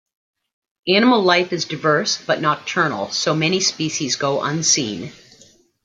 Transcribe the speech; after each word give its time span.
Animal 0.87 1.21
life 1.21 1.53
is 1.53 1.65
diverse 1.65 2.19
but 2.25 2.41
nocturnal, 2.41 3.11
so 3.11 3.35
many 3.35 3.59
species 3.59 4.15
go 4.15 4.41
unseen. 4.41 5.11